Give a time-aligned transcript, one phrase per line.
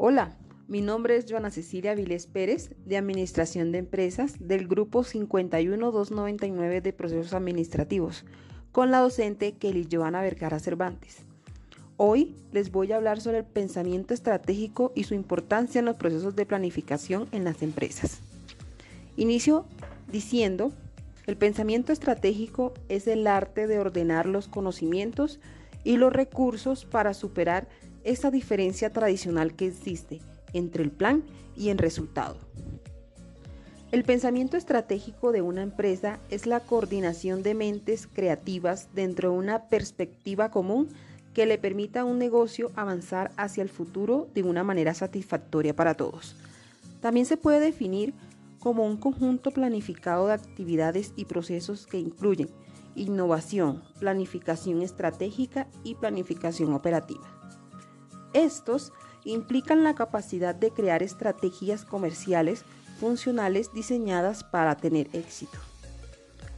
[0.00, 0.36] Hola,
[0.68, 6.92] mi nombre es Joana Cecilia Vilés Pérez, de Administración de Empresas, del Grupo 51299 de
[6.92, 8.24] Procesos Administrativos,
[8.70, 11.16] con la docente Kelly Joana Vergara Cervantes.
[11.96, 16.36] Hoy les voy a hablar sobre el pensamiento estratégico y su importancia en los procesos
[16.36, 18.20] de planificación en las empresas.
[19.16, 19.64] Inicio
[20.12, 20.70] diciendo,
[21.26, 25.40] el pensamiento estratégico es el arte de ordenar los conocimientos
[25.82, 27.66] y los recursos para superar
[28.04, 30.20] esa diferencia tradicional que existe
[30.52, 31.24] entre el plan
[31.56, 32.36] y el resultado.
[33.90, 39.68] El pensamiento estratégico de una empresa es la coordinación de mentes creativas dentro de una
[39.68, 40.88] perspectiva común
[41.32, 45.94] que le permita a un negocio avanzar hacia el futuro de una manera satisfactoria para
[45.94, 46.36] todos.
[47.00, 48.12] También se puede definir
[48.58, 52.50] como un conjunto planificado de actividades y procesos que incluyen
[52.94, 57.22] innovación, planificación estratégica y planificación operativa.
[58.38, 58.92] Estos
[59.24, 62.64] implican la capacidad de crear estrategias comerciales
[63.00, 65.58] funcionales diseñadas para tener éxito.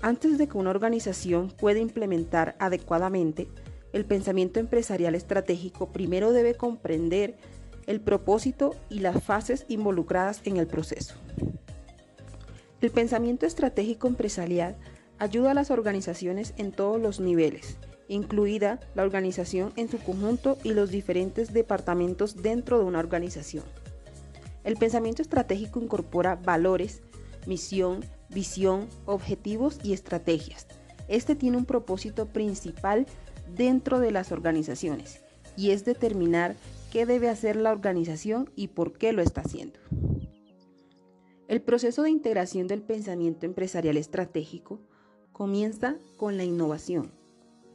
[0.00, 3.46] Antes de que una organización pueda implementar adecuadamente
[3.92, 7.36] el pensamiento empresarial estratégico, primero debe comprender
[7.86, 11.14] el propósito y las fases involucradas en el proceso.
[12.80, 14.76] El pensamiento estratégico empresarial
[15.18, 17.76] ayuda a las organizaciones en todos los niveles,
[18.08, 23.64] incluida la organización en su conjunto y los diferentes departamentos dentro de una organización.
[24.64, 27.02] El pensamiento estratégico incorpora valores,
[27.46, 30.66] misión, visión, objetivos y estrategias.
[31.08, 33.06] Este tiene un propósito principal
[33.54, 35.22] dentro de las organizaciones
[35.56, 36.56] y es determinar
[36.90, 39.78] qué debe hacer la organización y por qué lo está haciendo.
[41.48, 44.80] El proceso de integración del pensamiento empresarial estratégico
[45.32, 47.12] comienza con la innovación.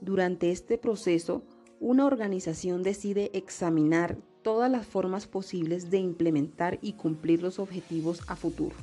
[0.01, 1.43] Durante este proceso,
[1.79, 8.35] una organización decide examinar todas las formas posibles de implementar y cumplir los objetivos a
[8.35, 8.75] futuro.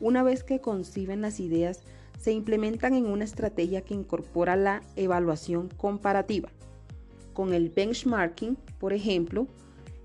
[0.00, 1.82] Una vez que conciben las ideas,
[2.18, 6.48] se implementan en una estrategia que incorpora la evaluación comparativa,
[7.34, 9.46] con el benchmarking, por ejemplo,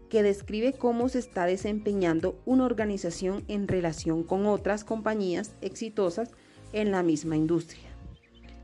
[0.10, 6.32] que describe cómo se está desempeñando una organización en relación con otras compañías exitosas
[6.74, 7.85] en la misma industria.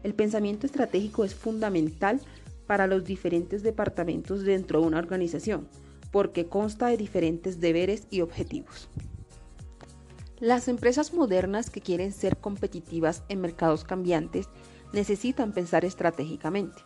[0.04, 2.22] El pensamiento estratégico es fundamental
[2.66, 5.68] para los diferentes departamentos dentro de una organización,
[6.12, 8.90] porque consta de diferentes deberes y objetivos.
[10.40, 14.50] Las empresas modernas que quieren ser competitivas en mercados cambiantes
[14.92, 16.82] necesitan pensar estratégicamente.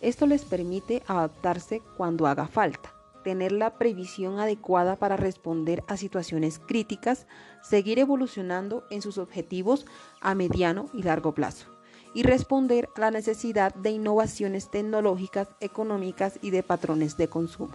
[0.00, 6.58] Esto les permite adaptarse cuando haga falta, tener la previsión adecuada para responder a situaciones
[6.58, 7.26] críticas,
[7.62, 9.84] seguir evolucionando en sus objetivos
[10.22, 11.75] a mediano y largo plazo
[12.16, 17.74] y responder a la necesidad de innovaciones tecnológicas, económicas y de patrones de consumo.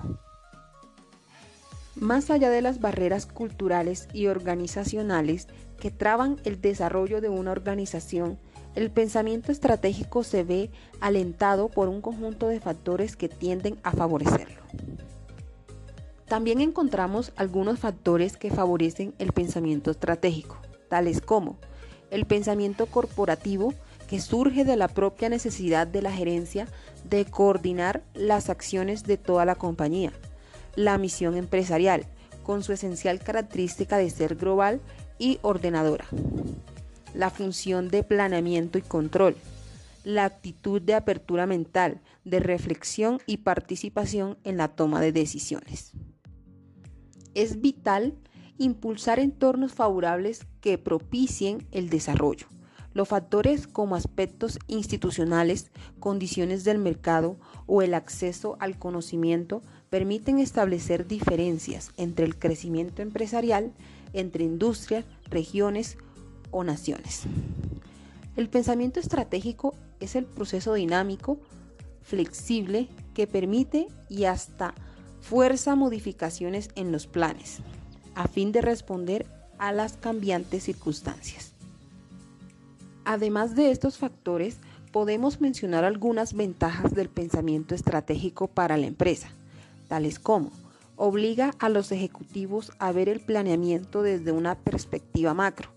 [1.96, 5.48] Más allá de las barreras culturales y organizacionales
[5.80, 8.40] que traban el desarrollo de una organización,
[8.74, 10.72] el pensamiento estratégico se ve
[11.02, 14.64] alentado por un conjunto de factores que tienden a favorecerlo.
[16.26, 20.58] También encontramos algunos factores que favorecen el pensamiento estratégico,
[20.90, 21.60] tales como
[22.10, 23.74] el pensamiento corporativo,
[24.12, 26.68] que surge de la propia necesidad de la gerencia
[27.10, 30.12] de coordinar las acciones de toda la compañía.
[30.76, 32.06] La misión empresarial,
[32.44, 34.82] con su esencial característica de ser global
[35.18, 36.04] y ordenadora.
[37.14, 39.38] La función de planeamiento y control.
[40.04, 45.94] La actitud de apertura mental, de reflexión y participación en la toma de decisiones.
[47.34, 48.16] Es vital
[48.58, 52.48] impulsar entornos favorables que propicien el desarrollo
[52.94, 57.38] los factores como aspectos institucionales, condiciones del mercado
[57.68, 63.72] o el acceso al conocimiento permiten establecer diferencias entre el crecimiento empresarial,
[64.14, 65.98] entre industrias, regiones
[66.52, 67.24] o naciones.
[68.36, 71.40] El pensamiento estratégico es el proceso dinámico,
[72.02, 74.74] flexible, que permite y hasta
[75.22, 77.60] fuerza modificaciones en los planes,
[78.16, 79.26] a fin de responder
[79.58, 81.51] a las cambiantes circunstancias.
[83.04, 84.58] Además de estos factores,
[84.92, 89.30] podemos mencionar algunas ventajas del pensamiento estratégico para la empresa,
[89.88, 90.52] tales como
[90.98, 95.70] obliga a los ejecutivos a ver el planeamiento desde una perspectiva macro,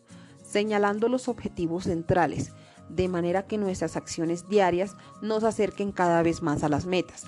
[0.46, 2.52] señalando los objetivos centrales,
[2.90, 7.24] de manera que nuestras acciones diarias nos acerquen cada vez más a las metas.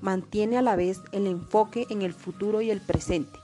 [0.00, 3.40] Mantiene a la vez el enfoque en el futuro y el presente,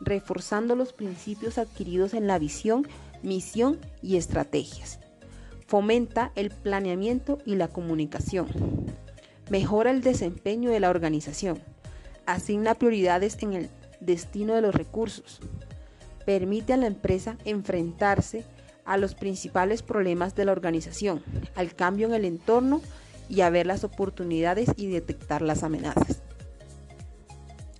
[0.00, 2.86] reforzando los principios adquiridos en la visión,
[3.22, 4.98] misión y estrategias
[5.66, 8.48] Fomenta el planeamiento y la comunicación.
[9.50, 11.58] Mejora el desempeño de la organización.
[12.26, 13.70] Asigna prioridades en el
[14.00, 15.40] destino de los recursos.
[16.26, 18.44] Permite a la empresa enfrentarse
[18.84, 21.22] a los principales problemas de la organización,
[21.54, 22.82] al cambio en el entorno
[23.30, 26.22] y a ver las oportunidades y detectar las amenazas.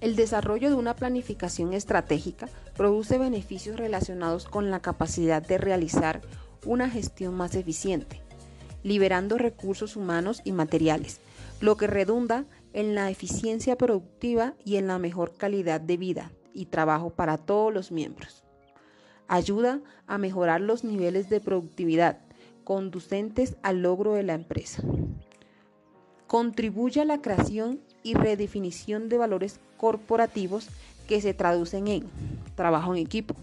[0.01, 6.21] El desarrollo de una planificación estratégica produce beneficios relacionados con la capacidad de realizar
[6.65, 8.21] una gestión más eficiente,
[8.83, 11.21] liberando recursos humanos y materiales,
[11.61, 16.67] lo que redunda en la eficiencia productiva y en la mejor calidad de vida y
[16.67, 18.45] trabajo para todos los miembros.
[19.29, 22.19] Ayuda a mejorar los niveles de productividad
[22.65, 24.83] conducentes al logro de la empresa.
[26.27, 30.69] Contribuye a la creación y redefinición de valores corporativos
[31.07, 32.07] que se traducen en
[32.55, 33.35] trabajo en equipo,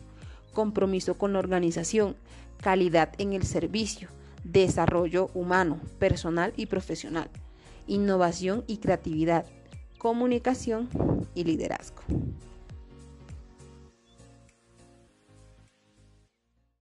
[0.53, 2.15] compromiso con la organización,
[2.61, 4.09] calidad en el servicio,
[4.43, 7.29] desarrollo humano, personal y profesional,
[7.87, 9.45] innovación y creatividad,
[9.97, 10.89] comunicación
[11.35, 12.01] y liderazgo.